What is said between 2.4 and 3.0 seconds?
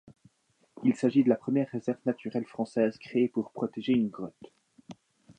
française